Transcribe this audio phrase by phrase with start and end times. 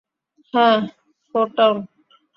[0.53, 0.77] হ্যাঁ,
[1.35, 1.77] ফোর-টাউন!